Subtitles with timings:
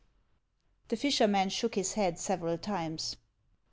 [0.89, 3.17] "The fisherman shook his head several times.